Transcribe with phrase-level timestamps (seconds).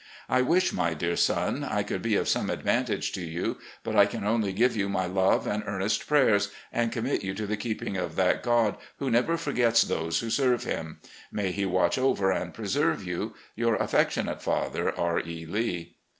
[0.37, 4.07] I wish, my dear son, I could be of some advantage to you, but I
[4.07, 7.95] can only give you my love and earnest prayers, and commit FAMILY AFFAIRS 237 you
[7.99, 10.99] to the keeping of that God who never foigets those who serve Him.
[11.31, 15.19] May He watch over and preserve you." Your affectionate father, "R.
[15.19, 15.45] E.
[15.45, 15.93] Lee."